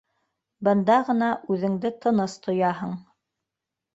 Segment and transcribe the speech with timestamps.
[0.67, 2.99] Бында ғына үҙеңде тыныс тояһың...